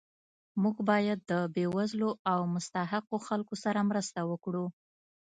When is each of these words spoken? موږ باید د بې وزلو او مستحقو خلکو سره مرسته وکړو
موږ 0.61 0.75
باید 0.89 1.19
د 1.31 1.33
بې 1.55 1.65
وزلو 1.75 2.09
او 2.31 2.39
مستحقو 2.55 3.17
خلکو 3.27 3.55
سره 3.63 3.87
مرسته 3.89 4.19
وکړو 4.31 4.65